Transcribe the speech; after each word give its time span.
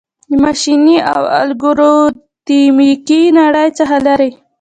د 0.29 0.31
ماشیني 0.43 0.97
او 1.13 1.21
الګوریتمیکي 1.41 3.21
نړۍ 3.39 3.67
څخه 3.79 3.95
لیري 4.05 4.31